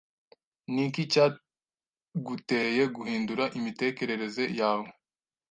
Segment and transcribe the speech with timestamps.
[0.73, 4.87] Niki cyaguteye guhindura imitekerereze yawe?